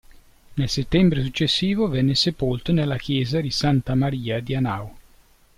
[0.55, 4.97] Nel settembre successivo venne sepolto nella chiesa di Santa Maria di Hanau.